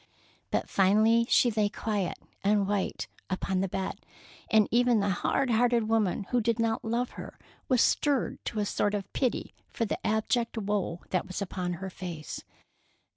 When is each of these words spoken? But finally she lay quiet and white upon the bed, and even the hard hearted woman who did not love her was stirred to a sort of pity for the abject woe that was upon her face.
But 0.49 0.67
finally 0.67 1.27
she 1.29 1.51
lay 1.51 1.69
quiet 1.69 2.17
and 2.43 2.67
white 2.67 3.07
upon 3.29 3.59
the 3.61 3.67
bed, 3.67 4.03
and 4.49 4.67
even 4.71 4.99
the 4.99 5.09
hard 5.11 5.51
hearted 5.51 5.87
woman 5.87 6.23
who 6.31 6.41
did 6.41 6.57
not 6.57 6.83
love 6.83 7.11
her 7.11 7.37
was 7.67 7.83
stirred 7.83 8.43
to 8.45 8.57
a 8.59 8.65
sort 8.65 8.95
of 8.95 9.13
pity 9.13 9.53
for 9.69 9.85
the 9.85 10.03
abject 10.03 10.57
woe 10.57 11.01
that 11.11 11.27
was 11.27 11.39
upon 11.39 11.73
her 11.73 11.91
face. 11.91 12.43